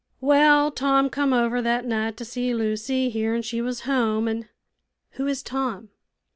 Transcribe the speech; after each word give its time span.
"Well, 0.19 0.71
Tom 0.71 1.11
come 1.11 1.31
over 1.31 1.61
thet 1.61 1.85
night 1.85 2.17
to 2.17 2.25
see 2.25 2.55
Lucy, 2.55 3.11
hearin' 3.11 3.43
she 3.43 3.61
was 3.61 3.81
home, 3.81 4.27
an'" 4.27 4.49
"Who 5.11 5.27
is 5.27 5.43
Tom?" 5.43 5.89